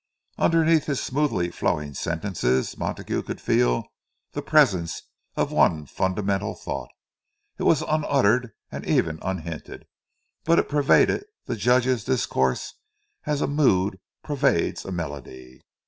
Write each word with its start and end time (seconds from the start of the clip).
Underneath 0.39 0.85
his 0.85 0.99
smoothly 0.99 1.51
flowing 1.51 1.93
sentences 1.93 2.75
Montague 2.75 3.21
could 3.21 3.39
feel 3.39 3.83
the 4.31 4.41
presence 4.41 5.03
of 5.35 5.51
one 5.51 5.85
fundamental 5.85 6.55
thought; 6.55 6.89
it 7.59 7.63
was 7.65 7.83
unuttered 7.87 8.49
and 8.71 8.83
even 8.87 9.19
unhinted, 9.21 9.85
but 10.43 10.57
it 10.57 10.67
pervaded 10.69 11.25
the 11.45 11.55
Judge's 11.55 12.03
discourse 12.03 12.73
as 13.27 13.41
a 13.41 13.47
mood 13.47 13.99
pervades 14.23 14.85
a 14.85 14.91
melody. 14.91 15.61